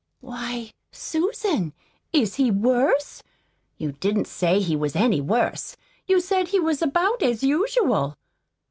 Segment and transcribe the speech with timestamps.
[0.19, 1.73] "Why, Susan,
[2.11, 3.21] is he worse?
[3.77, 5.77] You didn't say he was any worse.
[6.07, 8.17] You said he was about as usual."